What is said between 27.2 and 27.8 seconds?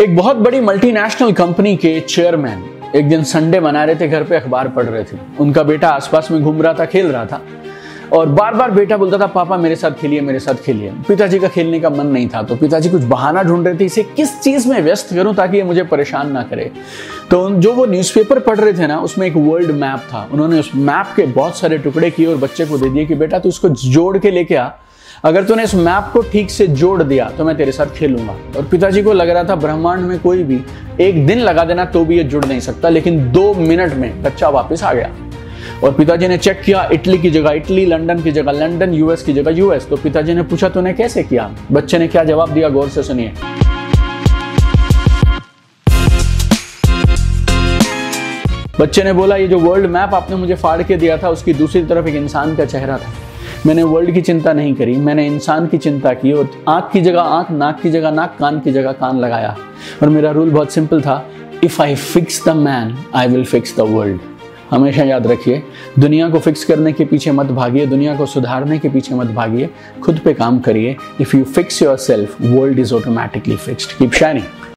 तो मैं तेरे